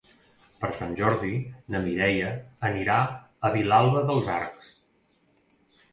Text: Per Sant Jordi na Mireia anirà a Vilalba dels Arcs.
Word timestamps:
Per 0.61 0.69
Sant 0.77 0.95
Jordi 1.01 1.33
na 1.75 1.81
Mireia 1.83 2.31
anirà 2.71 2.97
a 3.51 3.55
Vilalba 3.59 4.03
dels 4.11 4.35
Arcs. 4.41 4.71